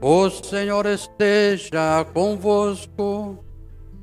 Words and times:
O 0.00 0.28
Senhor 0.28 0.84
esteja 0.86 2.04
convosco. 2.12 3.42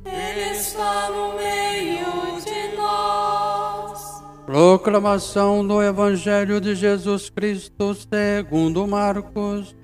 Ele 0.06 0.58
está 0.58 1.10
no 1.10 1.36
meio 1.36 2.42
de 2.44 2.76
nós. 2.76 4.24
Proclamação 4.46 5.66
do 5.66 5.82
Evangelho 5.84 6.60
de 6.60 6.74
Jesus 6.74 7.30
Cristo 7.30 7.94
segundo 7.94 8.88
Marcos. 8.88 9.76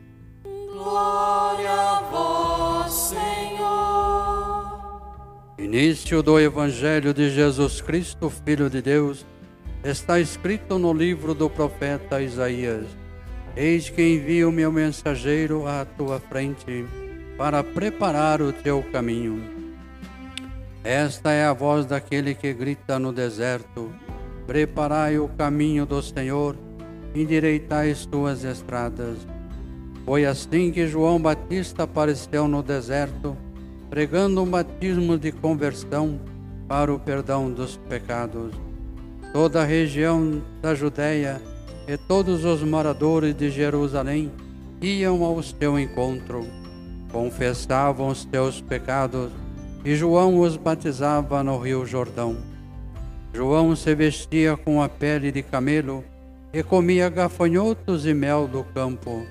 Glória 0.74 1.72
a 1.72 2.02
vós, 2.12 2.92
Senhor. 2.92 3.20
Início 5.60 6.24
do 6.24 6.40
Evangelho 6.40 7.14
de 7.14 7.30
Jesus 7.30 7.82
Cristo, 7.82 8.32
Filho 8.32 8.68
de 8.70 8.82
Deus, 8.82 9.26
está 9.84 10.20
escrito 10.20 10.80
no 10.80 10.92
livro 10.92 11.36
do 11.36 11.50
profeta 11.50 12.20
Isaías. 12.20 12.88
Eis 13.56 13.90
que 13.90 14.02
envio 14.02 14.52
meu 14.52 14.72
mensageiro 14.72 15.68
à 15.68 15.84
tua 15.84 16.20
frente 16.20 16.86
para 17.38 17.64
preparar 17.64 18.42
o 18.42 18.54
teu 18.54 18.84
caminho. 18.92 19.42
Esta 20.84 21.32
é 21.32 21.46
a 21.46 21.54
voz 21.54 21.86
daquele 21.86 22.36
que 22.36 22.54
grita 22.54 23.00
no 23.00 23.12
deserto: 23.12 23.92
Preparai 24.46 25.18
o 25.18 25.28
caminho 25.28 25.86
do 25.86 26.02
Senhor, 26.02 26.56
endireitai 27.14 27.92
as 27.92 28.06
tuas 28.06 28.44
estradas. 28.44 29.18
Foi 30.06 30.26
assim 30.26 30.72
que 30.72 30.88
João 30.88 31.20
Batista 31.20 31.84
apareceu 31.84 32.48
no 32.48 32.64
deserto, 32.64 33.36
pregando 33.90 34.42
um 34.42 34.46
batismo 34.46 35.18
de 35.18 35.32
conversão 35.32 36.20
para 36.68 36.94
o 36.94 37.00
perdão 37.00 37.52
dos 37.52 37.78
pecados. 37.90 38.54
Toda 39.34 39.62
a 39.62 39.66
região 39.66 40.42
da 40.62 40.74
Judéia 40.74 41.42
e 41.90 41.98
todos 41.98 42.46
os 42.46 42.62
moradores 42.62 43.36
de 43.36 43.50
Jerusalém 43.50 44.32
iam 44.80 45.24
ao 45.24 45.42
seu 45.42 45.80
encontro, 45.80 46.46
confessavam 47.12 48.10
os 48.10 48.28
seus 48.32 48.62
pecados 48.62 49.32
e 49.84 49.96
João 49.96 50.40
os 50.40 50.56
batizava 50.56 51.44
no 51.44 51.58
Rio 51.58 51.88
Jordão. 51.88 52.38
João 53.34 53.76
se 53.76 53.96
vestia 53.96 54.56
com 54.56 54.84
a 54.84 54.88
pele 54.88 55.32
de 55.32 55.42
camelo 55.42 56.04
e 56.54 56.62
comia 56.62 57.10
gafanhotos 57.10 58.06
e 58.06 58.14
mel 58.14 58.48
do 58.48 58.64
campo. 58.64 59.26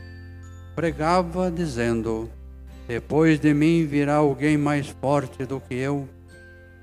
Pregava, 0.74 1.52
dizendo: 1.52 2.28
Depois 2.88 3.38
de 3.38 3.54
mim 3.54 3.86
virá 3.86 4.16
alguém 4.16 4.58
mais 4.58 4.88
forte 4.88 5.46
do 5.46 5.60
que 5.60 5.76
eu. 5.76 6.08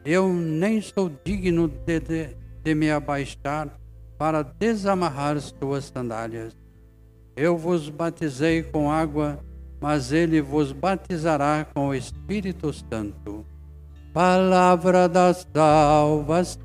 Eu 0.06 0.32
nem 0.32 0.82
sou 0.82 1.12
digno 1.26 1.68
de, 1.68 2.00
de, 2.00 2.30
de 2.64 2.74
me 2.74 2.90
abaixar 2.90 3.78
para 4.18 4.44
desamarrar 4.44 5.38
as 5.38 5.52
tuas 5.52 5.86
sandálias. 5.86 6.54
Eu 7.36 7.58
vos 7.58 7.90
batizei 7.90 8.62
com 8.64 8.92
água, 8.92 9.40
mas 9.82 10.12
ele 10.12 10.42
vos 10.42 10.72
batizará 10.72 11.66
com 11.74 11.88
o 11.90 11.96
Espírito 11.96 12.72
Santo. 12.72 13.44
Palavra 14.14 15.10
da 15.10 15.34
salvação. 15.34 16.64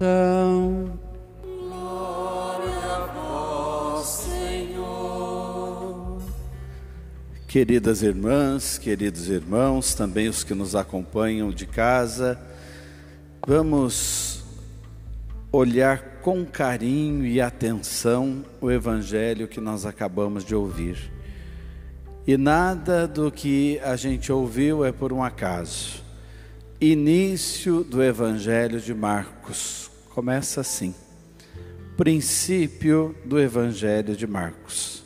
Glória 1.43 2.71
a 2.71 3.06
vós, 3.06 4.06
Senhor. 4.06 6.23
Queridas 7.48 8.03
irmãs, 8.03 8.78
queridos 8.78 9.28
irmãos, 9.28 9.95
também 9.95 10.28
os 10.28 10.45
que 10.45 10.55
nos 10.55 10.77
acompanham 10.77 11.51
de 11.51 11.67
casa, 11.67 12.39
vamos 13.45 14.45
olhar 15.51 16.09
com 16.23 16.45
carinho 16.45 17.27
e 17.27 17.41
atenção 17.41 18.45
o 18.61 18.71
evangelho 18.71 19.49
que 19.49 19.61
nós 19.61 19.87
acabamos 19.87 20.45
de 20.45 20.55
ouvir. 20.55 21.11
E 22.27 22.37
nada 22.37 23.09
do 23.09 23.31
que 23.31 23.81
a 23.81 23.97
gente 23.97 24.31
ouviu 24.31 24.85
é 24.85 24.93
por 24.93 25.12
um 25.12 25.23
acaso. 25.23 26.05
Início 26.81 27.83
do 27.83 28.03
evangelho 28.03 28.81
de 28.81 28.94
Marcos 28.94 29.91
começa 30.11 30.61
assim. 30.61 30.94
Princípio 31.97 33.15
do 33.25 33.39
evangelho 33.39 34.15
de 34.15 34.27
Marcos. 34.27 35.03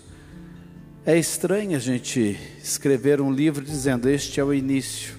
É 1.06 1.18
estranho 1.18 1.76
a 1.76 1.80
gente 1.80 2.38
escrever 2.62 3.20
um 3.20 3.30
livro 3.30 3.64
dizendo 3.64 4.08
este 4.08 4.40
é 4.40 4.44
o 4.44 4.54
início. 4.54 5.14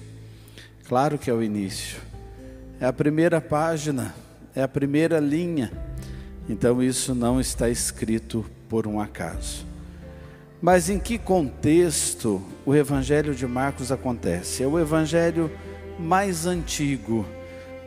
Claro 0.88 1.18
que 1.18 1.30
é 1.30 1.32
o 1.32 1.42
início. 1.42 2.00
É 2.80 2.86
a 2.86 2.92
primeira 2.92 3.40
página, 3.40 4.14
é 4.54 4.62
a 4.62 4.68
primeira 4.68 5.18
linha. 5.18 5.70
Então 6.48 6.82
isso 6.82 7.14
não 7.14 7.40
está 7.40 7.68
escrito 7.68 8.44
por 8.68 8.86
um 8.86 9.00
acaso. 9.00 9.66
Mas 10.62 10.88
em 10.88 10.98
que 10.98 11.18
contexto 11.18 12.42
o 12.64 12.74
Evangelho 12.74 13.34
de 13.34 13.46
Marcos 13.46 13.92
acontece? 13.92 14.62
É 14.62 14.66
o 14.66 14.78
Evangelho 14.78 15.50
mais 15.98 16.46
antigo, 16.46 17.26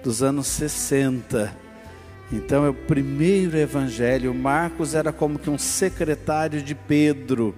dos 0.03 0.21
anos 0.21 0.47
60. 0.47 1.55
Então 2.31 2.65
é 2.65 2.69
o 2.69 2.73
primeiro 2.73 3.57
Evangelho. 3.57 4.33
Marcos 4.33 4.93
era 4.93 5.11
como 5.11 5.39
que 5.39 5.49
um 5.49 5.57
secretário 5.57 6.61
de 6.61 6.75
Pedro. 6.75 7.55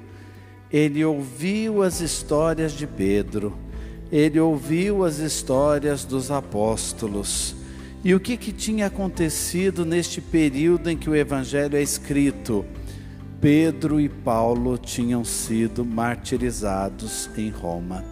Ele 0.72 1.04
ouviu 1.04 1.84
as 1.84 2.00
histórias 2.00 2.72
de 2.72 2.88
Pedro, 2.88 3.54
ele 4.10 4.40
ouviu 4.40 5.04
as 5.04 5.18
histórias 5.18 6.06
dos 6.06 6.32
apóstolos 6.32 7.61
e 8.04 8.16
o 8.16 8.20
que, 8.20 8.36
que 8.36 8.52
tinha 8.52 8.88
acontecido 8.88 9.86
neste 9.86 10.20
período 10.20 10.90
em 10.90 10.98
que 10.98 11.10
o 11.10 11.16
Evangelho 11.16 11.78
é 11.78 11.82
escrito? 11.82 12.66
Pedro 13.40 14.00
e 14.00 14.10
Paulo 14.10 14.78
tinham 14.78 15.24
sido 15.24 15.86
martirizados 15.86 17.30
em 17.38 17.50
Roma. 17.50 18.04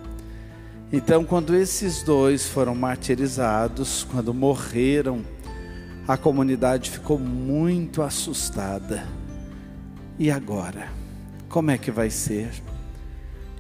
Então, 0.92 1.24
quando 1.24 1.56
esses 1.56 2.04
dois 2.04 2.48
foram 2.48 2.76
martirizados, 2.76 4.04
quando 4.12 4.34
morreram, 4.34 5.24
a 6.08 6.18
comunidade 6.18 6.90
ficou 6.90 7.18
muito 7.18 8.02
assustada. 8.02 9.04
E 10.18 10.30
agora? 10.30 10.90
Como 11.48 11.72
é 11.72 11.78
que 11.78 11.90
vai 11.90 12.10
ser? 12.10 12.50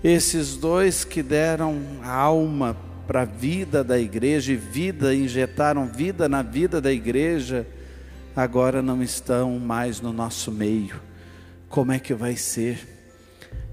Esses 0.03 0.56
dois 0.56 1.03
que 1.03 1.22
deram 1.22 1.79
alma 2.03 2.75
para 3.09 3.24
a 3.24 3.25
vida 3.25 3.84
da 3.84 4.00
igreja 4.00 4.53
e 4.53 4.56
vida, 4.56 5.16
injetaram 5.16 5.88
vida 5.88 6.30
na 6.30 6.44
vida 6.44 6.80
da 6.80 6.92
igreja, 6.92 7.66
agora 8.36 8.84
não 8.84 9.02
estão 9.02 9.58
mais 9.58 10.00
no 10.00 10.14
nosso 10.14 10.52
meio. 10.52 11.02
Como 11.68 11.92
é 11.92 11.97
que 11.97 12.14
vai 12.14 12.36
ser? 12.36 12.88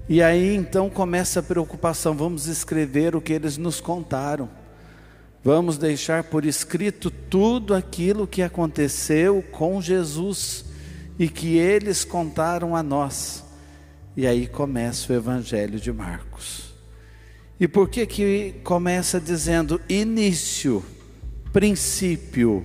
E 0.09 0.23
aí 0.23 0.55
então 0.55 0.89
começa 0.89 1.39
a 1.39 1.43
preocupação, 1.43 2.15
vamos 2.15 2.47
escrever 2.47 3.15
o 3.15 3.21
que 3.21 3.31
eles 3.31 3.57
nos 3.57 3.79
contaram. 3.79 4.49
Vamos 5.43 5.77
deixar 5.77 6.23
por 6.23 6.43
escrito 6.43 7.11
tudo 7.11 7.75
aquilo 7.75 8.25
que 8.25 8.41
aconteceu 8.41 9.43
com 9.51 9.79
Jesus 9.79 10.65
e 11.19 11.29
que 11.29 11.57
eles 11.57 12.03
contaram 12.03 12.75
a 12.75 12.81
nós. 12.81 13.45
E 14.15 14.25
aí 14.25 14.47
começa 14.47 15.13
o 15.13 15.15
Evangelho 15.15 15.79
de 15.79 15.93
Marcos. 15.93 16.66
E 17.59 17.67
por 17.67 17.89
que 17.89 18.05
que 18.05 18.53
começa 18.63 19.19
dizendo 19.19 19.81
início, 19.89 20.85
princípio, 21.51 22.63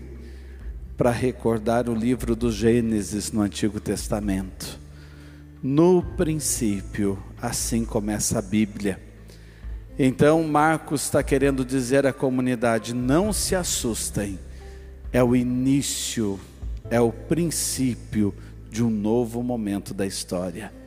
para 0.98 1.10
recordar 1.10 1.88
o 1.88 1.94
livro 1.94 2.36
do 2.36 2.52
Gênesis 2.52 3.32
no 3.32 3.40
Antigo 3.40 3.80
Testamento? 3.80 4.78
No 5.62 6.02
princípio, 6.02 7.18
assim 7.40 7.86
começa 7.86 8.38
a 8.38 8.42
Bíblia. 8.42 9.00
Então 9.98 10.44
Marcos 10.44 11.04
está 11.04 11.22
querendo 11.22 11.64
dizer 11.64 12.06
à 12.06 12.12
comunidade: 12.12 12.94
não 12.94 13.32
se 13.32 13.54
assustem, 13.54 14.38
é 15.10 15.24
o 15.24 15.34
início, 15.34 16.38
é 16.90 17.00
o 17.00 17.10
princípio 17.10 18.34
de 18.70 18.84
um 18.84 18.90
novo 18.90 19.42
momento 19.42 19.94
da 19.94 20.04
história 20.04 20.81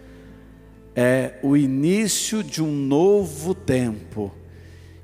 é 0.96 1.34
o 1.44 1.58
início 1.58 2.42
de 2.42 2.64
um 2.64 2.72
novo 2.72 3.54
tempo. 3.54 4.32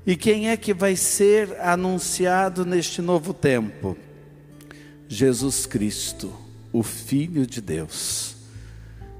E 0.06 0.16
quem 0.16 0.48
é 0.48 0.56
que 0.56 0.72
vai 0.72 0.96
ser 0.96 1.60
anunciado 1.60 2.64
neste 2.64 3.02
novo 3.02 3.34
tempo? 3.34 3.96
Jesus 5.06 5.66
Cristo, 5.66 6.32
o 6.72 6.82
Filho 6.82 7.46
de 7.46 7.60
Deus. 7.60 8.36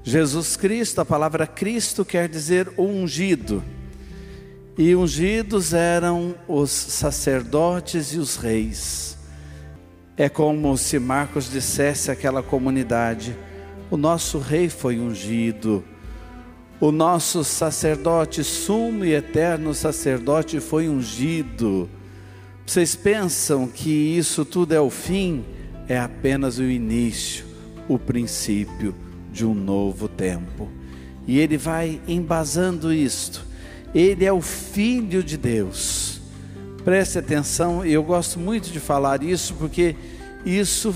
Jesus 0.03 0.57
Cristo, 0.57 0.99
a 0.99 1.05
palavra 1.05 1.45
Cristo 1.45 2.03
quer 2.03 2.27
dizer 2.27 2.67
ungido. 2.77 3.63
E 4.77 4.95
ungidos 4.95 5.73
eram 5.73 6.35
os 6.47 6.71
sacerdotes 6.71 8.13
e 8.13 8.17
os 8.17 8.35
reis. 8.35 9.15
É 10.17 10.27
como 10.27 10.75
se 10.77 10.97
Marcos 10.97 11.49
dissesse 11.49 12.09
àquela 12.09 12.41
comunidade: 12.41 13.37
o 13.89 13.95
nosso 13.95 14.39
rei 14.39 14.67
foi 14.67 14.99
ungido 14.99 15.83
o 16.79 16.91
nosso 16.91 17.43
sacerdote, 17.43 18.43
sumo 18.43 19.05
e 19.05 19.13
eterno 19.13 19.73
sacerdote, 19.73 20.59
foi 20.59 20.89
ungido. 20.89 21.89
Vocês 22.65 22.95
pensam 22.95 23.67
que 23.67 23.89
isso 23.89 24.43
tudo 24.43 24.73
é 24.73 24.81
o 24.81 24.89
fim? 24.89 25.45
É 25.87 25.99
apenas 25.99 26.59
o 26.59 26.63
início, 26.63 27.45
o 27.87 27.99
princípio 27.99 28.95
de 29.31 29.45
um 29.45 29.53
novo 29.53 30.07
tempo. 30.07 30.69
E 31.27 31.39
ele 31.39 31.57
vai 31.57 32.01
embasando 32.07 32.93
isto. 32.93 33.45
Ele 33.93 34.25
é 34.25 34.33
o 34.33 34.41
Filho 34.41 35.23
de 35.23 35.37
Deus. 35.37 36.21
Preste 36.83 37.17
atenção, 37.17 37.85
eu 37.85 38.03
gosto 38.03 38.39
muito 38.39 38.69
de 38.69 38.79
falar 38.79 39.23
isso 39.23 39.53
porque 39.53 39.95
isso 40.45 40.93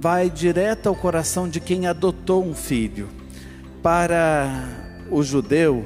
vai 0.00 0.28
direto 0.28 0.88
ao 0.88 0.94
coração 0.94 1.48
de 1.48 1.60
quem 1.60 1.86
adotou 1.86 2.44
um 2.44 2.54
filho. 2.54 3.08
Para 3.86 4.64
o 5.12 5.22
judeu, 5.22 5.84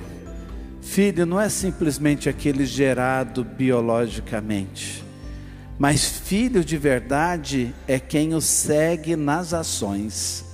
filho 0.80 1.26
não 1.26 1.38
é 1.38 1.50
simplesmente 1.50 2.30
aquele 2.30 2.64
gerado 2.64 3.44
biologicamente, 3.44 5.04
mas 5.78 6.06
filho 6.06 6.64
de 6.64 6.78
verdade 6.78 7.74
é 7.86 8.00
quem 8.00 8.34
o 8.34 8.40
segue 8.40 9.16
nas 9.16 9.52
ações. 9.52 10.46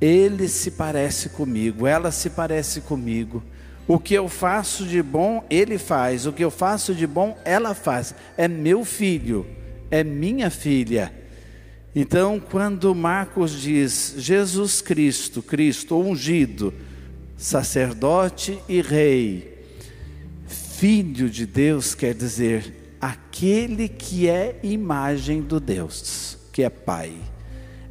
Ele 0.00 0.48
se 0.48 0.72
parece 0.72 1.28
comigo, 1.28 1.86
ela 1.86 2.10
se 2.10 2.30
parece 2.30 2.80
comigo. 2.80 3.44
O 3.86 3.96
que 3.96 4.14
eu 4.14 4.28
faço 4.28 4.84
de 4.84 5.00
bom, 5.00 5.44
ele 5.48 5.78
faz. 5.78 6.26
O 6.26 6.32
que 6.32 6.42
eu 6.42 6.50
faço 6.50 6.96
de 6.96 7.06
bom, 7.06 7.38
ela 7.44 7.74
faz. 7.74 8.12
É 8.36 8.48
meu 8.48 8.84
filho, 8.84 9.46
é 9.88 10.02
minha 10.02 10.50
filha. 10.50 11.21
Então, 11.94 12.40
quando 12.40 12.94
Marcos 12.94 13.52
diz 13.52 14.14
Jesus 14.16 14.80
Cristo, 14.80 15.42
Cristo 15.42 16.00
ungido, 16.00 16.72
sacerdote 17.36 18.58
e 18.66 18.80
rei, 18.80 19.62
filho 20.46 21.28
de 21.28 21.44
Deus 21.44 21.94
quer 21.94 22.14
dizer 22.14 22.96
aquele 22.98 23.88
que 23.88 24.28
é 24.28 24.58
imagem 24.62 25.42
do 25.42 25.60
Deus, 25.60 26.38
que 26.50 26.62
é 26.62 26.70
Pai, 26.70 27.12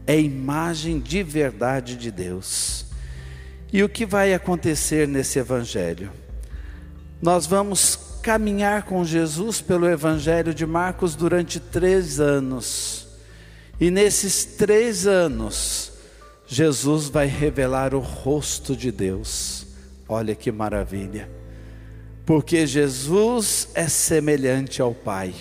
é 0.07 0.19
imagem 0.19 0.99
de 0.99 1.21
verdade 1.21 1.95
de 1.95 2.09
Deus. 2.09 2.85
E 3.71 3.83
o 3.83 3.89
que 3.89 4.05
vai 4.05 4.33
acontecer 4.33 5.07
nesse 5.07 5.37
Evangelho? 5.37 6.11
Nós 7.21 7.45
vamos 7.45 8.17
caminhar 8.23 8.83
com 8.83 9.05
Jesus 9.05 9.61
pelo 9.61 9.87
Evangelho 9.87 10.55
de 10.55 10.65
Marcos 10.65 11.15
durante 11.15 11.59
três 11.59 12.19
anos. 12.19 13.10
E 13.81 13.89
nesses 13.89 14.45
três 14.45 15.07
anos, 15.07 15.91
Jesus 16.45 17.09
vai 17.09 17.25
revelar 17.25 17.95
o 17.95 17.99
rosto 17.99 18.75
de 18.75 18.91
Deus. 18.91 19.65
Olha 20.07 20.35
que 20.35 20.51
maravilha. 20.51 21.27
Porque 22.23 22.67
Jesus 22.67 23.69
é 23.73 23.87
semelhante 23.87 24.83
ao 24.83 24.93
Pai. 24.93 25.33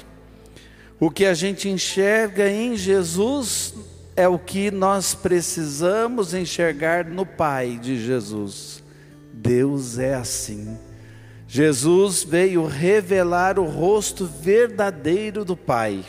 O 0.99 1.11
que 1.11 1.27
a 1.27 1.35
gente 1.35 1.69
enxerga 1.69 2.49
em 2.49 2.79
Jesus 2.79 3.75
é 4.17 4.27
o 4.27 4.39
que 4.39 4.71
nós 4.71 5.15
precisamos 5.15 6.33
enxergar 6.33 7.05
no 7.05 7.27
Pai 7.27 7.79
de 7.79 8.03
Jesus. 8.03 8.83
Deus 9.35 9.99
é 9.99 10.15
assim. 10.15 10.79
Jesus 11.47 12.25
veio 12.25 12.65
revelar 12.65 13.59
o 13.59 13.65
rosto 13.65 14.25
verdadeiro 14.25 15.45
do 15.45 15.57
Pai. 15.57 16.07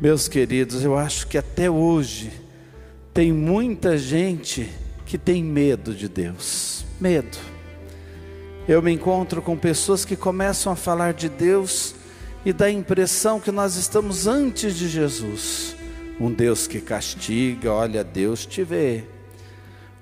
Meus 0.00 0.28
queridos, 0.28 0.84
eu 0.84 0.96
acho 0.96 1.26
que 1.26 1.36
até 1.36 1.68
hoje 1.68 2.30
tem 3.12 3.32
muita 3.32 3.98
gente 3.98 4.70
que 5.04 5.18
tem 5.18 5.42
medo 5.42 5.92
de 5.92 6.08
Deus. 6.08 6.84
Medo. 7.00 7.36
Eu 8.68 8.80
me 8.80 8.92
encontro 8.92 9.42
com 9.42 9.56
pessoas 9.56 10.04
que 10.04 10.14
começam 10.14 10.72
a 10.72 10.76
falar 10.76 11.14
de 11.14 11.28
Deus 11.28 11.96
e 12.44 12.52
dá 12.52 12.66
a 12.66 12.70
impressão 12.70 13.40
que 13.40 13.50
nós 13.50 13.74
estamos 13.74 14.28
antes 14.28 14.76
de 14.76 14.88
Jesus. 14.88 15.74
Um 16.20 16.30
Deus 16.30 16.68
que 16.68 16.80
castiga, 16.80 17.72
olha, 17.72 18.04
Deus 18.04 18.46
te 18.46 18.62
vê. 18.62 19.04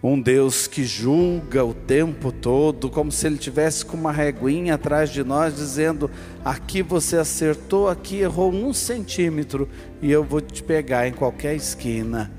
Um 0.09 0.21
Deus 0.21 0.69
que 0.69 0.85
julga 0.85 1.65
o 1.65 1.75
tempo 1.75 2.31
todo, 2.31 2.89
como 2.89 3.11
se 3.11 3.27
Ele 3.27 3.37
tivesse 3.37 3.85
com 3.85 3.97
uma 3.97 4.13
reguinha 4.13 4.75
atrás 4.75 5.11
de 5.11 5.25
nós, 5.25 5.57
dizendo: 5.57 6.09
aqui 6.45 6.81
você 6.81 7.17
acertou, 7.17 7.89
aqui 7.89 8.19
errou 8.19 8.53
um 8.53 8.73
centímetro, 8.73 9.69
e 10.01 10.13
eu 10.13 10.23
vou 10.23 10.41
te 10.41 10.63
pegar 10.63 11.09
em 11.09 11.13
qualquer 11.13 11.57
esquina. 11.57 12.31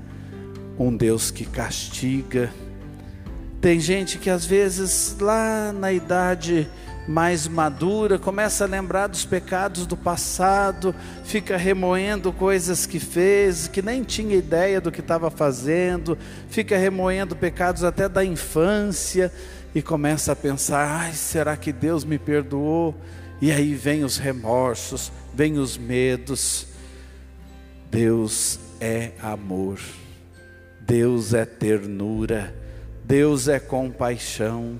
Um 0.78 0.96
Deus 0.96 1.30
que 1.30 1.44
castiga. 1.44 2.50
Tem 3.60 3.78
gente 3.78 4.16
que 4.16 4.30
às 4.30 4.46
vezes, 4.46 5.14
lá 5.20 5.70
na 5.70 5.92
idade 5.92 6.66
mais 7.08 7.48
madura, 7.48 8.18
começa 8.18 8.64
a 8.64 8.68
lembrar 8.68 9.06
dos 9.06 9.24
pecados 9.24 9.86
do 9.86 9.96
passado, 9.96 10.94
fica 11.24 11.56
remoendo 11.56 12.30
coisas 12.34 12.84
que 12.84 13.00
fez, 13.00 13.66
que 13.66 13.80
nem 13.80 14.02
tinha 14.02 14.36
ideia 14.36 14.78
do 14.78 14.92
que 14.92 15.00
estava 15.00 15.30
fazendo, 15.30 16.18
fica 16.50 16.76
remoendo 16.76 17.34
pecados 17.34 17.82
até 17.82 18.10
da 18.10 18.22
infância 18.22 19.32
e 19.74 19.80
começa 19.80 20.32
a 20.32 20.36
pensar: 20.36 20.86
ai, 20.86 21.14
será 21.14 21.56
que 21.56 21.72
Deus 21.72 22.04
me 22.04 22.18
perdoou? 22.18 22.94
E 23.40 23.50
aí 23.50 23.74
vem 23.74 24.04
os 24.04 24.18
remorsos, 24.18 25.10
vem 25.32 25.58
os 25.58 25.78
medos. 25.78 26.66
Deus 27.90 28.60
é 28.82 29.12
amor, 29.22 29.80
Deus 30.78 31.32
é 31.32 31.46
ternura, 31.46 32.54
Deus 33.02 33.48
é 33.48 33.58
compaixão. 33.58 34.78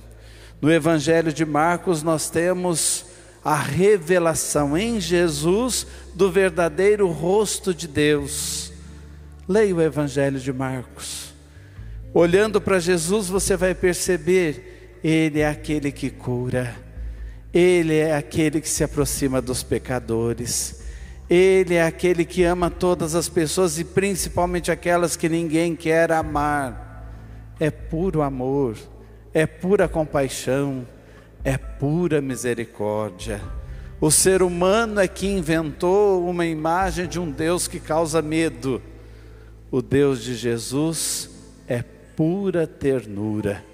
No 0.61 0.73
Evangelho 0.73 1.33
de 1.33 1.45
Marcos, 1.45 2.03
nós 2.03 2.29
temos 2.29 3.07
a 3.45 3.55
revelação 3.55 4.77
em 4.77 5.01
Jesus 5.01 5.87
do 6.15 6.31
verdadeiro 6.31 7.09
rosto 7.09 7.73
de 7.73 7.87
Deus. 7.87 8.73
Leia 9.49 9.75
o 9.75 9.81
Evangelho 9.81 10.41
de 10.41 10.53
Marcos. 10.53 11.33
Olhando 12.13 12.61
para 12.61 12.81
Jesus, 12.81 13.29
você 13.29 13.57
vai 13.57 13.73
perceber: 13.73 14.99
Ele 15.03 15.39
é 15.41 15.49
aquele 15.49 15.93
que 15.93 16.11
cura, 16.11 16.75
Ele 17.55 17.95
é 17.95 18.17
aquele 18.17 18.61
que 18.61 18.69
se 18.69 18.83
aproxima 18.83 19.41
dos 19.41 19.63
pecadores, 19.63 20.83
Ele 21.31 21.75
é 21.75 21.85
aquele 21.85 22.25
que 22.25 22.43
ama 22.43 22.69
todas 22.69 23.15
as 23.15 23.29
pessoas 23.29 23.79
e 23.79 23.85
principalmente 23.85 24.73
aquelas 24.73 25.15
que 25.15 25.29
ninguém 25.29 25.77
quer 25.77 26.11
amar. 26.11 26.87
É 27.61 27.71
puro 27.71 28.23
amor 28.23 28.77
é 29.33 29.47
pura 29.47 29.89
compaixão, 29.89 30.87
é 31.45 31.57
pura 31.57 32.21
misericórdia. 32.21 33.41
O 34.01 34.11
ser 34.11 34.43
humano 34.43 35.01
é 35.01 35.09
que 35.09 35.27
inventou 35.27 36.29
uma 36.29 36.47
imagem 36.47 37.07
de 37.07 37.19
um 37.19 37.31
Deus 37.31 37.67
que 37.67 37.81
causa 37.81 38.23
medo. 38.23 38.81
O 39.71 39.83
Deus 39.83 40.23
de 40.23 40.35
Jesus 40.35 41.31
é 41.67 41.83
pura 41.83 42.67
ternura. 42.67 43.65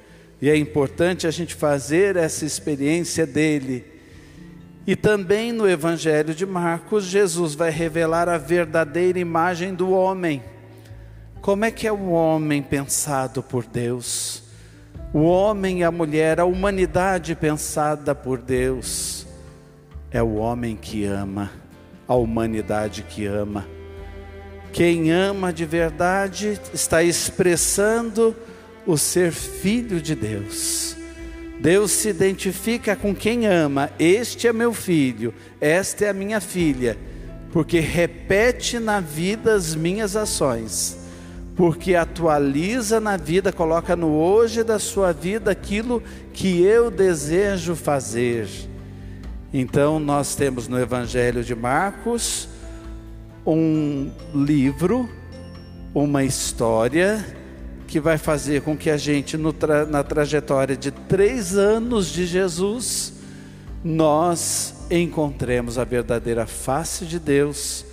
E 0.40 0.48
é 0.48 0.56
importante 0.56 1.26
a 1.26 1.30
gente 1.30 1.54
fazer 1.54 2.16
essa 2.16 2.44
experiência 2.44 3.26
dele. 3.26 3.84
E 4.86 4.94
também 4.94 5.52
no 5.52 5.68
Evangelho 5.68 6.34
de 6.34 6.44
Marcos, 6.44 7.04
Jesus 7.04 7.54
vai 7.54 7.70
revelar 7.70 8.28
a 8.28 8.36
verdadeira 8.36 9.18
imagem 9.18 9.74
do 9.74 9.90
homem. 9.90 10.42
Como 11.40 11.64
é 11.64 11.70
que 11.70 11.86
é 11.86 11.92
o 11.92 12.10
homem 12.10 12.62
pensado 12.62 13.42
por 13.42 13.64
Deus? 13.66 14.43
O 15.14 15.22
homem 15.22 15.78
e 15.78 15.84
a 15.84 15.92
mulher, 15.92 16.40
a 16.40 16.44
humanidade 16.44 17.36
pensada 17.36 18.16
por 18.16 18.42
Deus, 18.42 19.24
é 20.10 20.20
o 20.20 20.34
homem 20.34 20.74
que 20.74 21.04
ama, 21.04 21.52
a 22.08 22.16
humanidade 22.16 23.04
que 23.04 23.24
ama. 23.24 23.64
Quem 24.72 25.12
ama 25.12 25.52
de 25.52 25.64
verdade 25.64 26.60
está 26.72 27.00
expressando 27.00 28.34
o 28.84 28.98
ser 28.98 29.30
filho 29.30 30.00
de 30.00 30.16
Deus. 30.16 30.96
Deus 31.60 31.92
se 31.92 32.08
identifica 32.08 32.96
com 32.96 33.14
quem 33.14 33.46
ama. 33.46 33.92
Este 34.00 34.48
é 34.48 34.52
meu 34.52 34.74
filho, 34.74 35.32
esta 35.60 36.06
é 36.06 36.08
a 36.08 36.12
minha 36.12 36.40
filha, 36.40 36.98
porque 37.52 37.78
repete 37.78 38.80
na 38.80 38.98
vida 38.98 39.54
as 39.54 39.76
minhas 39.76 40.16
ações 40.16 41.03
porque 41.56 41.94
atualiza 41.94 42.98
na 42.98 43.16
vida, 43.16 43.52
coloca 43.52 43.94
no 43.94 44.12
hoje 44.12 44.64
da 44.64 44.78
sua 44.78 45.12
vida 45.12 45.50
aquilo 45.50 46.02
que 46.32 46.62
eu 46.62 46.90
desejo 46.90 47.76
fazer. 47.76 48.48
Então, 49.52 50.00
nós 50.00 50.34
temos 50.34 50.66
no 50.66 50.78
Evangelho 50.78 51.44
de 51.44 51.54
Marcos 51.54 52.48
um 53.46 54.10
livro, 54.34 55.08
uma 55.94 56.24
história 56.24 57.24
que 57.86 58.00
vai 58.00 58.18
fazer 58.18 58.62
com 58.62 58.76
que 58.76 58.90
a 58.90 58.96
gente, 58.96 59.38
tra 59.52 59.86
na 59.86 60.02
trajetória 60.02 60.76
de 60.76 60.90
três 60.90 61.56
anos 61.56 62.08
de 62.08 62.26
Jesus, 62.26 63.12
nós 63.84 64.74
encontremos 64.90 65.78
a 65.78 65.84
verdadeira 65.84 66.46
face 66.46 67.04
de 67.04 67.20
Deus 67.20 67.84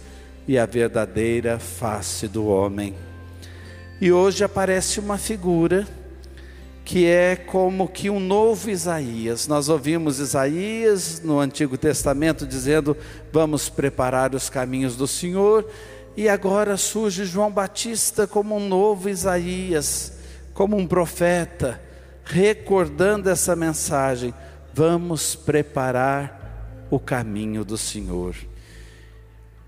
e 0.47 0.57
a 0.57 0.65
verdadeira 0.65 1.59
face 1.59 2.27
do 2.27 2.47
homem. 2.47 2.95
E 4.01 4.11
hoje 4.11 4.43
aparece 4.43 4.99
uma 4.99 5.15
figura 5.15 5.87
que 6.83 7.05
é 7.05 7.35
como 7.35 7.87
que 7.87 8.09
um 8.09 8.19
novo 8.19 8.71
Isaías. 8.71 9.47
Nós 9.47 9.69
ouvimos 9.69 10.17
Isaías 10.17 11.21
no 11.23 11.39
Antigo 11.39 11.77
Testamento 11.77 12.47
dizendo: 12.47 12.97
"Vamos 13.31 13.69
preparar 13.69 14.33
os 14.33 14.49
caminhos 14.49 14.95
do 14.95 15.05
Senhor", 15.05 15.69
e 16.17 16.27
agora 16.27 16.77
surge 16.77 17.25
João 17.25 17.51
Batista 17.51 18.25
como 18.25 18.57
um 18.57 18.67
novo 18.67 19.07
Isaías, 19.07 20.13
como 20.51 20.75
um 20.75 20.87
profeta, 20.87 21.79
recordando 22.25 23.29
essa 23.29 23.55
mensagem: 23.55 24.33
vamos 24.73 25.35
preparar 25.35 26.87
o 26.89 26.99
caminho 26.99 27.63
do 27.63 27.77
Senhor. 27.77 28.35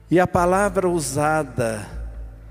E 0.09 0.19
a 0.19 0.25
palavra 0.25 0.89
usada 0.89 2.02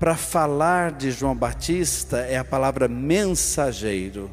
para 0.03 0.17
falar 0.17 0.91
de 0.91 1.11
João 1.11 1.33
Batista 1.33 2.17
é 2.17 2.37
a 2.37 2.43
palavra 2.43 2.89
mensageiro. 2.89 4.29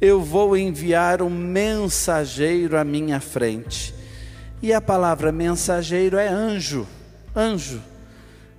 Eu 0.00 0.22
vou 0.22 0.56
enviar 0.56 1.22
um 1.22 1.28
mensageiro 1.28 2.78
à 2.78 2.84
minha 2.84 3.18
frente. 3.18 3.92
E 4.62 4.72
a 4.72 4.80
palavra 4.80 5.32
mensageiro 5.32 6.16
é 6.16 6.28
anjo, 6.28 6.86
anjo. 7.34 7.82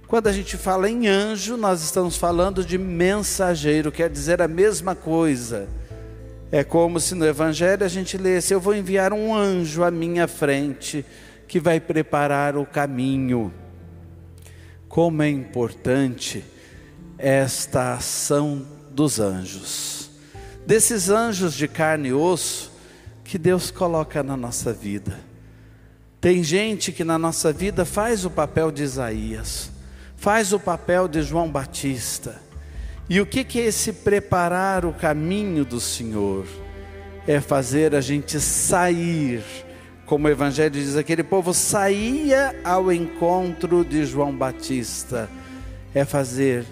Quando 0.06 0.28
a 0.28 0.34
gente 0.34 0.58
fala 0.58 0.90
em 0.90 1.08
anjo, 1.08 1.56
nós 1.56 1.82
estamos 1.82 2.18
falando 2.18 2.66
de 2.66 2.78
mensageiro, 2.78 3.90
quer 3.90 4.10
dizer 4.10 4.42
a 4.42 4.48
mesma 4.50 4.96
coisa. 4.96 5.70
É 6.52 6.62
como 6.62 7.00
se 7.00 7.16
no 7.16 7.26
Evangelho 7.26 7.86
a 7.86 7.88
gente 7.88 8.18
lesse: 8.18 8.54
Eu 8.54 8.60
vou 8.60 8.76
enviar 8.76 9.14
um 9.14 9.34
anjo 9.34 9.82
à 9.82 9.90
minha 9.90 10.28
frente 10.28 11.06
que 11.48 11.58
vai 11.58 11.80
preparar 11.80 12.58
o 12.58 12.66
caminho 12.66 13.63
como 14.94 15.24
é 15.24 15.30
importante 15.30 16.46
esta 17.18 17.96
ação 17.96 18.64
dos 18.92 19.20
anjos, 19.20 20.12
desses 20.68 21.10
anjos 21.10 21.56
de 21.56 21.68
carne 21.68 22.10
e 22.10 22.14
osso 22.14 22.72
que 23.24 23.40
Deus 23.40 23.72
coloca 23.72 24.22
na 24.22 24.38
nossa 24.38 24.72
vida. 24.72 25.20
Tem 26.22 26.44
gente 26.44 26.92
que 26.92 27.04
na 27.04 27.18
nossa 27.18 27.52
vida 27.52 27.86
faz 27.86 28.24
o 28.24 28.30
papel 28.30 28.72
de 28.72 28.84
Isaías, 28.84 29.72
faz 30.16 30.54
o 30.54 30.60
papel 30.60 31.08
de 31.08 31.24
João 31.24 31.50
Batista. 31.50 32.40
E 33.10 33.20
o 33.20 33.26
que, 33.26 33.44
que 33.44 33.60
é 33.60 33.66
esse 33.66 33.94
preparar 33.94 34.86
o 34.86 34.94
caminho 34.94 35.66
do 35.66 35.80
Senhor? 35.80 36.46
É 37.26 37.42
fazer 37.42 37.96
a 37.96 38.00
gente 38.00 38.40
sair 38.40 39.44
como 40.14 40.28
o 40.28 40.30
Evangelho 40.30 40.70
diz, 40.70 40.96
aquele 40.96 41.24
povo 41.24 41.56
saía 41.56 42.56
ao 42.64 42.92
encontro 42.92 43.84
de 43.84 44.06
João 44.06 44.32
Batista. 44.32 45.28
É 45.92 46.06
fazer 46.06 46.68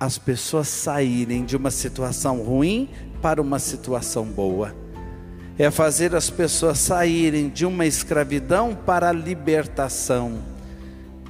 as 0.00 0.18
pessoas 0.18 0.66
saírem 0.66 1.44
de 1.44 1.56
uma 1.56 1.70
situação 1.70 2.42
ruim 2.42 2.90
para 3.22 3.40
uma 3.40 3.60
situação 3.60 4.24
boa. 4.24 4.74
É 5.56 5.70
fazer 5.70 6.16
as 6.16 6.28
pessoas 6.28 6.78
saírem 6.78 7.48
de 7.48 7.64
uma 7.64 7.86
escravidão 7.86 8.74
para 8.74 9.10
a 9.10 9.12
libertação. 9.12 10.42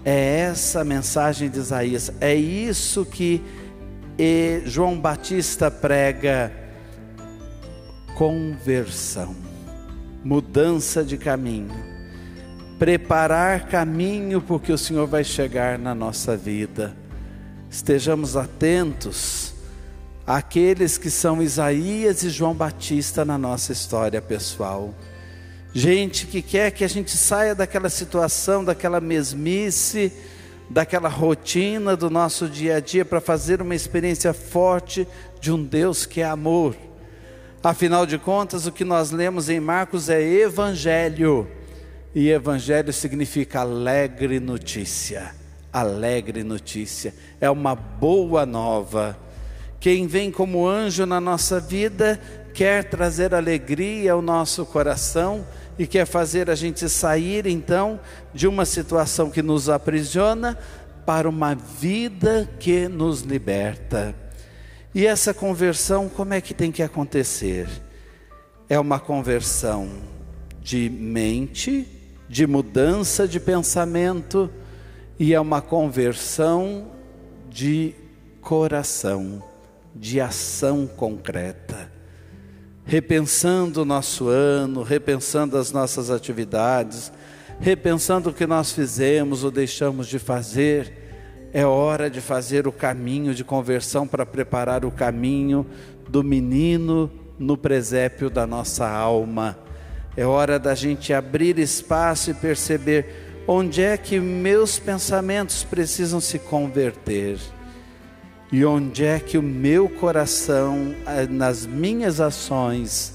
É 0.03 0.39
essa 0.39 0.81
a 0.81 0.85
mensagem 0.85 1.51
de 1.51 1.59
Isaías. 1.59 2.11
É 2.23 2.35
isso 2.35 3.05
que 3.05 3.43
João 4.65 4.99
Batista 4.99 5.71
prega: 5.71 6.51
conversão 8.17 9.56
mudança 10.27 11.05
de 11.05 11.17
caminho, 11.17 11.73
preparar 12.81 13.69
caminho 13.69 14.43
porque 14.43 14.73
o 14.73 14.79
Senhor 14.79 15.07
vai 15.07 15.23
chegar 15.23 15.79
na 15.79 15.95
nossa 15.95 16.37
vida. 16.37 16.97
Estejamos 17.71 18.37
atentos 18.37 19.55
àqueles 20.27 20.99
que 20.99 21.11
são 21.11 21.41
Isaías 21.41 22.25
e 22.25 22.31
João 22.31 22.55
Batista 22.55 23.25
na 23.25 23.39
nossa 23.39 23.71
história 23.71 24.21
pessoal. 24.21 24.93
Gente 25.73 26.27
que 26.27 26.43
quer 26.43 26.73
que 26.73 26.83
a 26.83 26.89
gente 26.89 27.17
saia 27.17 27.55
daquela 27.55 27.89
situação, 27.89 28.65
daquela 28.65 29.01
mesmice, 29.01 30.13
daquela 30.69 31.09
rotina 31.09 31.97
do 31.97 32.11
nosso 32.11 32.49
dia 32.49 32.79
a 32.79 32.81
dia 32.81 33.05
para 33.05 33.21
fazer 33.21 33.63
uma 33.63 33.77
experiência 33.77 34.33
forte 34.33 35.07
de 35.41 35.53
um 35.53 35.63
Deus 35.63 36.05
que 36.05 36.21
é 36.21 36.25
amor 36.25 36.75
Afinal 37.67 38.07
de 38.07 38.17
contas, 38.17 38.65
o 38.65 38.71
que 38.71 38.85
nós 38.85 39.11
lemos 39.11 39.49
em 39.49 39.59
Marcos 39.59 40.09
é 40.09 40.23
evangelho. 40.23 41.49
E 42.15 42.31
evangelho 42.31 42.93
significa 42.93 43.63
alegre 43.63 44.39
notícia. 44.39 45.35
Alegre 45.73 46.45
notícia. 46.45 47.13
É 47.41 47.51
uma 47.51 47.75
boa 47.75 48.47
nova. 48.47 49.19
Quem 49.81 50.07
vem 50.07 50.31
como 50.31 50.65
anjo 50.65 51.05
na 51.07 51.21
nossa 51.21 51.59
vida 51.59 52.21
quer 52.55 52.85
trazer 52.85 53.35
alegria 53.35 54.13
ao 54.13 54.23
nosso 54.23 54.65
coração 54.65 55.45
e 55.77 55.89
quer 55.89 56.07
fazer 56.07 56.49
a 56.49 56.55
gente 56.55 56.89
sair 56.89 57.49
então 57.49 57.99
de 58.33 58.47
uma 58.47 58.65
situação 58.65 59.29
que 59.29 59.43
nos 59.43 59.69
aprisiona 59.69 60.57
para 61.05 61.29
uma 61.29 61.57
vida 61.57 62.49
que 62.61 62.87
nos 62.87 63.23
liberta. 63.23 64.15
E 64.97 65.07
essa 65.07 65.35
conversão, 65.35 66.09
como 66.09 66.33
é 66.33 66.41
que 66.41 66.55
tem 66.55 66.73
que 66.73 66.83
acontecer? 66.83 67.69
É 68.67 68.81
uma 68.81 68.99
conversão 68.99 69.91
de 70.63 70.89
mente, 70.89 71.87
de 72.27 72.47
mudança 72.47 73.29
de 73.29 73.39
pensamento, 73.39 74.51
e 75.19 75.35
é 75.35 75.39
uma 75.39 75.61
conversão 75.61 76.87
de 77.51 77.95
coração, 78.41 79.43
de 79.95 80.19
ação 80.19 80.87
concreta. 80.87 81.93
Repensando 82.83 83.83
o 83.83 83.85
nosso 83.85 84.29
ano, 84.29 84.83
repensando 84.83 85.59
as 85.59 85.73
nossas 85.73 86.11
atividades, 86.11 87.13
repensando 87.61 88.31
o 88.31 88.33
que 88.33 88.47
nós 88.47 88.73
fizemos 88.73 89.45
ou 89.45 89.51
deixamos 89.51 90.07
de 90.07 90.19
fazer 90.19 91.06
é 91.57 91.65
hora 91.65 92.11
de 92.11 92.21
fazer 92.21 92.67
o 92.67 92.73
caminho 92.73 93.35
de 93.35 93.43
conversão 93.43 94.07
para 94.07 94.27
preparar 94.27 94.85
o 94.85 94.91
caminho 94.91 95.65
do 96.07 96.23
menino 96.23 97.11
no 97.39 97.57
presépio 97.57 98.29
da 98.29 98.47
nossa 98.47 98.87
alma. 98.87 99.59
É 100.15 100.27
hora 100.27 100.59
da 100.59 100.75
gente 100.75 101.15
abrir 101.15 101.59
espaço 101.59 102.31
e 102.31 102.35
perceber 102.35 103.41
onde 103.49 103.81
é 103.81 103.97
que 103.97 104.21
meus 104.21 104.79
pensamentos 104.79 105.65
precisam 105.65 106.21
se 106.21 106.39
converter 106.39 107.39
e 108.53 108.63
onde 108.63 109.07
é 109.07 109.19
que 109.19 109.39
o 109.39 109.43
meu 109.43 109.89
coração, 109.89 110.95
nas 111.31 111.65
minhas 111.65 112.21
ações, 112.21 113.15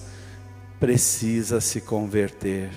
precisa 0.79 1.62
se 1.62 1.79
converter. 1.79 2.71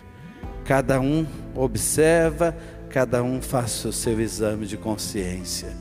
Cada 0.66 1.00
um 1.00 1.26
observa, 1.54 2.54
cada 2.94 3.24
um 3.24 3.42
faça 3.42 3.88
o 3.88 3.92
seu 3.92 4.20
exame 4.20 4.66
de 4.66 4.76
consciência. 4.76 5.76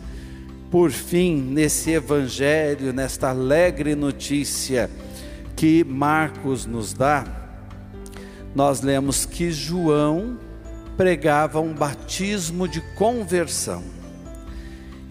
Por 0.71 0.89
fim, 0.89 1.39
nesse 1.39 1.91
evangelho, 1.91 2.91
nesta 2.91 3.29
alegre 3.29 3.93
notícia 3.93 4.89
que 5.55 5.83
Marcos 5.83 6.65
nos 6.65 6.91
dá, 6.91 7.23
nós 8.55 8.81
lemos 8.81 9.27
que 9.27 9.51
João 9.51 10.39
pregava 10.97 11.59
um 11.59 11.71
batismo 11.71 12.67
de 12.67 12.81
conversão 12.95 13.83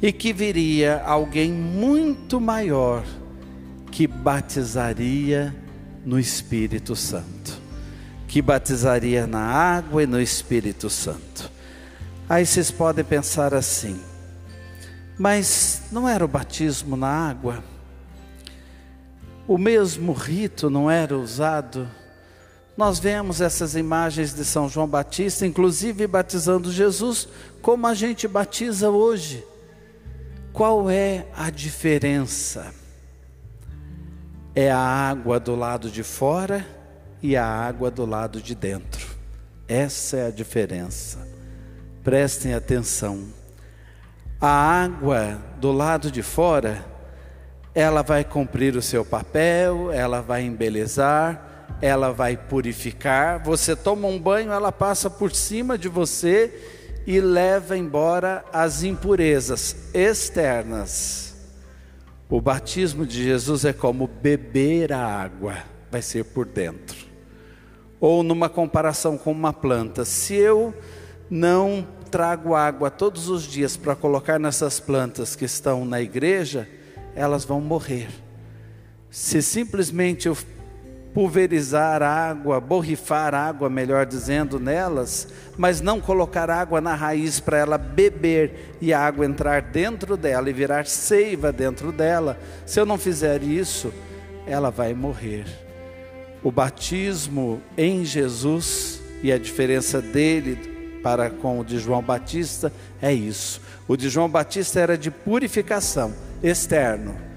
e 0.03 0.11
que 0.11 0.33
viria 0.33 1.01
alguém 1.07 1.53
muito 1.53 2.41
maior 2.41 3.05
que 3.93 4.09
batizaria 4.09 5.55
no 6.05 6.19
Espírito 6.19 6.97
Santo, 6.97 7.61
que 8.27 8.43
batizaria 8.43 9.25
na 9.25 9.39
água 9.39 10.03
e 10.03 10.07
no 10.07 10.21
Espírito 10.21 10.91
Santo. 10.91 11.52
Aí 12.33 12.47
vocês 12.47 12.71
podem 12.71 13.05
pensar 13.05 13.53
assim, 13.53 14.01
mas 15.19 15.83
não 15.93 16.09
era 16.09 16.25
o 16.25 16.29
batismo 16.29 16.97
na 16.97 17.07
água? 17.07 17.62
O 19.47 19.59
mesmo 19.59 20.15
rito 20.15 20.71
não 20.71 20.91
era 20.91 21.15
usado? 21.15 21.87
Nós 22.75 22.99
vemos 22.99 23.43
essas 23.43 23.77
imagens 23.77 24.35
de 24.35 24.47
São 24.47 24.67
João 24.67 24.89
Batista, 24.89 25.47
inclusive 25.47 26.07
batizando 26.07 26.73
Jesus, 26.73 27.29
como 27.61 27.87
a 27.87 27.93
gente 27.93 28.27
batiza 28.27 28.89
hoje. 28.89 29.45
Qual 30.55 30.89
é 30.89 31.27
a 31.37 31.51
diferença? 31.51 32.73
É 34.55 34.71
a 34.71 34.79
água 34.79 35.39
do 35.39 35.55
lado 35.55 35.91
de 35.91 36.03
fora 36.03 36.67
e 37.23 37.37
a 37.37 37.45
água 37.45 37.91
do 37.91 38.07
lado 38.07 38.41
de 38.41 38.55
dentro. 38.55 39.07
Essa 39.69 40.17
é 40.17 40.27
a 40.29 40.31
diferença. 40.31 41.32
Prestem 42.03 42.53
atenção. 42.53 43.29
A 44.41 44.49
água 44.49 45.41
do 45.59 45.71
lado 45.71 46.11
de 46.11 46.21
fora, 46.21 46.85
ela 47.73 48.03
vai 48.03 48.25
cumprir 48.25 48.75
o 48.75 48.83
seu 48.83 49.05
papel, 49.05 49.93
ela 49.93 50.21
vai 50.21 50.43
embelezar, 50.43 51.77
ela 51.81 52.13
vai 52.13 52.37
purificar. 52.37 53.41
Você 53.45 53.77
toma 53.77 54.09
um 54.09 54.19
banho, 54.19 54.51
ela 54.51 54.73
passa 54.73 55.09
por 55.09 55.33
cima 55.33 55.79
de 55.79 55.89
você 55.89 56.53
e 57.07 57.21
leva 57.21 57.79
embora 57.79 58.45
as 58.53 58.83
impurezas 58.83 59.77
externas. 59.95 61.37
O 62.29 62.41
batismo 62.41 63.07
de 63.07 63.23
Jesus 63.23 63.65
é 63.65 63.73
como 63.73 64.09
beber 64.09 64.93
a 64.93 65.07
água, 65.07 65.59
vai 65.89 66.03
ser 66.03 66.25
por 66.25 66.47
dentro. 66.47 66.97
Ou 68.01 68.25
numa 68.25 68.49
comparação 68.49 69.17
com 69.17 69.31
uma 69.31 69.53
planta, 69.53 70.05
se 70.05 70.35
eu 70.35 70.75
não 71.33 71.89
trago 72.11 72.55
água 72.55 72.91
todos 72.91 73.31
os 73.31 73.45
dias 73.45 73.75
para 73.75 73.97
colocar 73.97 74.39
nessas 74.39 74.79
plantas 74.79 75.35
que 75.35 75.47
estão 75.47 75.83
na 75.83 75.99
igreja, 75.99 76.69
elas 77.17 77.43
vão 77.43 77.59
morrer. 77.59 78.11
Se 79.11 79.41
simplesmente 79.41 80.29
eu 80.29 80.37
pulverizar 81.15 82.03
água, 82.03 82.61
borrifar 82.61 83.35
água, 83.35 83.71
melhor 83.71 84.05
dizendo, 84.05 84.61
nelas, 84.61 85.27
mas 85.57 85.81
não 85.81 86.03
colocar 86.03 86.51
água 86.51 86.83
na 86.83 86.95
raiz 86.95 87.41
para 87.41 87.57
ela 87.57 87.79
beber 87.79 88.77
e 88.79 88.93
a 88.93 89.01
água 89.01 89.25
entrar 89.25 89.62
dentro 89.62 90.19
dela 90.19 90.51
e 90.51 90.53
virar 90.53 90.85
seiva 90.85 91.51
dentro 91.51 91.91
dela. 91.93 92.39
Se 92.67 92.79
eu 92.79 92.85
não 92.85 92.99
fizer 92.99 93.43
isso, 93.43 93.91
ela 94.47 94.71
vai 94.71 94.93
morrer. 94.93 95.47
O 96.43 96.53
batismo 96.53 97.62
em 97.75 98.05
Jesus 98.05 99.01
e 99.23 99.33
a 99.33 99.39
diferença 99.39 100.03
dele 100.03 100.72
para 101.03 101.31
com 101.31 101.59
o 101.61 101.65
de 101.65 101.79
João 101.79 102.03
Batista 102.03 102.73
é 103.01 103.13
isso. 103.13 103.61
O 103.89 103.97
de 103.97 104.09
João 104.09 104.29
Batista 104.29 104.81
era 104.81 104.97
de 104.97 105.11
purificação 105.11 106.15
externo 106.43 107.33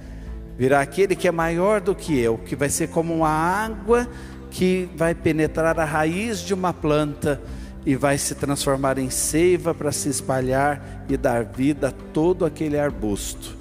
virá 0.58 0.82
aquele 0.82 1.16
que 1.16 1.28
é 1.28 1.32
maior 1.32 1.82
do 1.82 1.94
que 1.94 2.18
eu, 2.18 2.38
que 2.38 2.56
vai 2.56 2.70
ser 2.70 2.88
como 2.90 3.14
uma 3.14 3.30
água 3.30 4.08
que 4.50 4.90
vai 4.96 5.14
penetrar 5.14 5.80
a 5.80 5.86
raiz 5.86 6.40
de 6.40 6.54
uma 6.54 6.74
planta 6.74 7.42
e 7.86 7.96
vai 7.96 8.18
se 8.18 8.34
transformar 8.36 8.98
em 8.98 9.10
seiva 9.10 9.74
para 9.74 9.92
se 9.92 10.10
espalhar 10.10 11.06
e 11.10 11.18
dar 11.18 11.44
vida 11.44 11.90
a 11.90 11.92
todo 11.92 12.46
aquele 12.46 12.80
arbusto. 12.80 13.56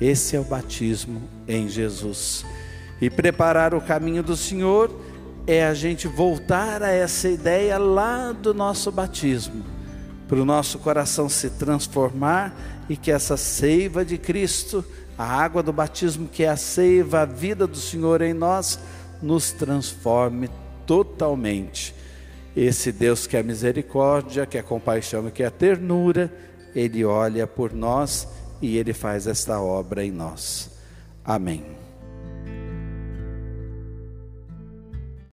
Esse 0.00 0.36
é 0.36 0.40
o 0.40 0.44
batismo 0.44 1.22
em 1.46 1.68
Jesus. 1.68 2.44
E 3.00 3.10
preparar 3.10 3.74
o 3.74 3.80
caminho 3.80 4.22
do 4.22 4.36
Senhor 4.36 4.90
é 5.48 5.66
a 5.66 5.74
gente 5.74 6.06
voltar 6.06 6.82
a 6.82 6.90
essa 6.90 7.28
ideia 7.28 7.76
lá 7.78 8.30
do 8.30 8.54
nosso 8.54 8.92
batismo, 8.92 9.64
para 10.28 10.38
o 10.38 10.44
nosso 10.44 10.78
coração 10.78 11.28
se 11.28 11.50
transformar 11.50 12.54
e 12.88 12.96
que 12.96 13.10
essa 13.10 13.36
seiva 13.36 14.04
de 14.04 14.16
Cristo 14.16 14.84
a 15.18 15.24
água 15.24 15.64
do 15.64 15.72
batismo, 15.72 16.28
que 16.28 16.44
é 16.44 16.48
a 16.48 16.56
seiva, 16.56 17.22
a 17.22 17.24
vida 17.24 17.66
do 17.66 17.76
Senhor 17.76 18.22
em 18.22 18.32
nós, 18.32 18.78
nos 19.20 19.50
transforme 19.50 20.48
totalmente. 20.86 21.92
Esse 22.56 22.92
Deus 22.92 23.26
que 23.26 23.36
é 23.36 23.42
misericórdia, 23.42 24.46
que 24.46 24.56
é 24.56 24.62
compaixão 24.62 25.26
e 25.26 25.32
que 25.32 25.42
é 25.42 25.50
ternura, 25.50 26.32
Ele 26.72 27.04
olha 27.04 27.48
por 27.48 27.72
nós 27.72 28.28
e 28.62 28.76
Ele 28.76 28.92
faz 28.92 29.26
esta 29.26 29.60
obra 29.60 30.04
em 30.04 30.12
nós. 30.12 30.70
Amém. 31.24 31.77